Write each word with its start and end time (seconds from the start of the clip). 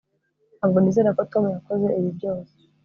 ntabwo 0.57 0.77
nizera 0.79 1.15
ko 1.17 1.21
tom 1.31 1.45
yakoze 1.55 1.87
ibi 1.99 2.09
byose 2.17 2.55